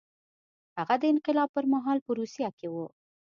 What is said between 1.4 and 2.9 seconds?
پر مهال په روسیه کې و.